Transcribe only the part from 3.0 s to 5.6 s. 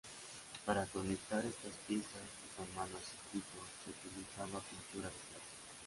circuitos se utilizaba pintura de plata.